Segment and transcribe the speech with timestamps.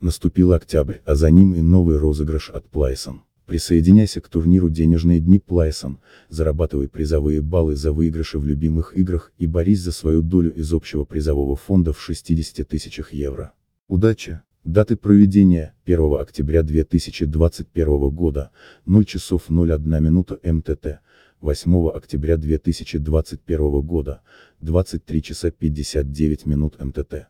[0.00, 3.22] Наступил октябрь, а за ним и новый розыгрыш от Плайсон.
[3.46, 9.46] Присоединяйся к турниру «Денежные дни Плайсон», зарабатывай призовые баллы за выигрыши в любимых играх и
[9.46, 13.54] борись за свою долю из общего призового фонда в 60 тысячах евро.
[13.88, 14.40] Удачи!
[14.64, 18.50] Даты проведения 1 октября 2021 года
[18.84, 21.00] 0 часов 01 минута МТТ
[21.40, 24.20] 8 октября 2021 года
[24.60, 27.28] 23 часа 59 минут МТТ